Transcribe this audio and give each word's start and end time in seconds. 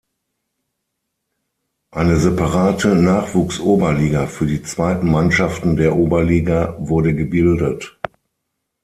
Eine 1.91 2.17
separate 2.17 2.95
Nachwuchsoberliga 2.95 4.25
für 4.25 4.47
die 4.47 4.63
zweiten 4.63 5.11
Mannschaften 5.11 5.75
der 5.75 5.95
Oberliga 5.95 6.75
wurde 6.79 7.13
gebildet. 7.13 7.99